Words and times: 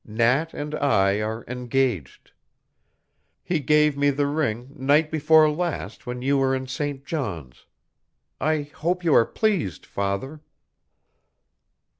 Nat 0.03 0.51
and 0.51 0.73
I 0.73 1.21
are 1.21 1.45
engaged. 1.47 2.31
He 3.43 3.59
gave 3.59 3.95
me 3.95 4.09
the 4.09 4.25
ring 4.25 4.69
night 4.75 5.11
before 5.11 5.47
last 5.51 6.07
when 6.07 6.23
you 6.23 6.39
were 6.39 6.55
in 6.55 6.65
St. 6.65 7.05
John's. 7.05 7.67
I 8.39 8.63
hope 8.63 9.03
you 9.03 9.13
are 9.13 9.27
pleased, 9.27 9.85
father." 9.85 10.41